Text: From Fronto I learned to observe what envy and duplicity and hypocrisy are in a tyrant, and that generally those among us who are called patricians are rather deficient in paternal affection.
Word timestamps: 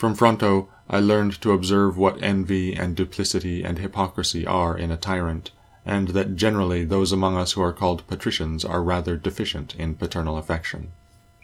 From 0.00 0.14
Fronto 0.14 0.70
I 0.88 0.98
learned 0.98 1.42
to 1.42 1.52
observe 1.52 1.98
what 1.98 2.22
envy 2.22 2.74
and 2.74 2.96
duplicity 2.96 3.62
and 3.62 3.78
hypocrisy 3.78 4.46
are 4.46 4.74
in 4.74 4.90
a 4.90 4.96
tyrant, 4.96 5.50
and 5.84 6.08
that 6.16 6.36
generally 6.36 6.86
those 6.86 7.12
among 7.12 7.36
us 7.36 7.52
who 7.52 7.60
are 7.60 7.74
called 7.74 8.06
patricians 8.06 8.64
are 8.64 8.82
rather 8.82 9.18
deficient 9.18 9.74
in 9.74 9.96
paternal 9.96 10.38
affection. 10.38 10.92